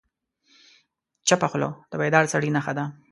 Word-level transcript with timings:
چپه 1.27 1.47
خوله، 1.51 1.69
د 1.91 1.93
بیدار 2.01 2.25
سړي 2.33 2.49
نښه 2.55 2.73
ده. 2.77 2.85